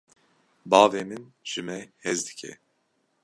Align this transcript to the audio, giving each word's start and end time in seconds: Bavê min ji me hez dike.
Bavê 0.71 1.03
min 1.09 1.23
ji 1.49 1.61
me 1.67 1.77
hez 2.03 2.19
dike. 2.27 2.51